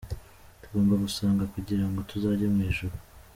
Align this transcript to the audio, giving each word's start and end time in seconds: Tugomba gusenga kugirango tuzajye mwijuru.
Tugomba 0.61 0.93
gusenga 1.03 1.43
kugirango 1.53 1.97
tuzajye 2.09 2.45
mwijuru. 2.53 2.95